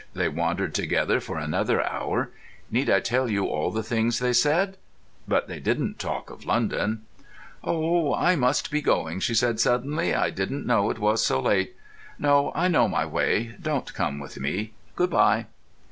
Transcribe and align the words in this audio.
They 0.15 0.29
wandered 0.29 0.73
together 0.73 1.19
for 1.19 1.37
another 1.37 1.79
hour. 1.87 2.31
Need 2.71 2.89
I 2.89 3.01
tell 3.01 3.29
you 3.29 3.45
all 3.45 3.69
the 3.69 3.83
things 3.83 4.17
they 4.17 4.33
said? 4.33 4.77
But 5.27 5.47
they 5.47 5.59
didn't 5.59 5.99
talk 5.99 6.31
of 6.31 6.43
London. 6.43 7.03
"Oh, 7.63 8.11
I 8.15 8.35
must 8.35 8.71
be 8.71 8.81
going," 8.81 9.19
she 9.19 9.35
said 9.35 9.59
suddenly. 9.59 10.15
"I 10.15 10.31
didn't 10.31 10.65
know 10.65 10.89
it 10.89 10.97
was 10.97 11.23
so 11.23 11.39
late. 11.39 11.75
No, 12.17 12.51
I 12.55 12.67
know 12.67 12.87
my 12.87 13.05
way. 13.05 13.53
Don't 13.61 13.93
come 13.93 14.17
with 14.17 14.39
me. 14.39 14.73
Good 14.95 15.11
bye." 15.11 15.45